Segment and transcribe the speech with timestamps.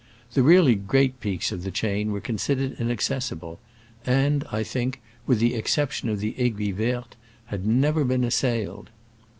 [0.33, 3.59] The really great peaks of the chain were considered in accessible,
[4.03, 8.89] and, I think, with the excep tion of the Aiguille Verte, had never been assailed.